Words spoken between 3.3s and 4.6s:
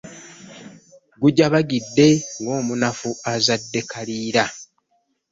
azadde kaliira.